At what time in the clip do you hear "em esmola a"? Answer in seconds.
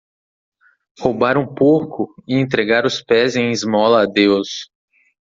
3.35-4.05